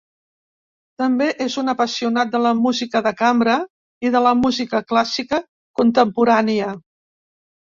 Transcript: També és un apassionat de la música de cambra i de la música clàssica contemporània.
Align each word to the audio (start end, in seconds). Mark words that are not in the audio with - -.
També 1.01 1.25
és 1.45 1.57
un 1.63 1.73
apassionat 1.73 2.31
de 2.37 2.41
la 2.47 2.53
música 2.63 3.01
de 3.09 3.13
cambra 3.21 3.59
i 4.09 4.13
de 4.17 4.23
la 4.29 4.33
música 4.47 4.81
clàssica 4.93 5.41
contemporània. 5.83 6.73